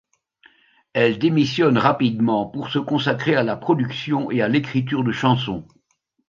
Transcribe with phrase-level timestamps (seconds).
[0.93, 5.67] Elle démissionne rapidement pour se consacrer à la production et à l'écriture de chansons.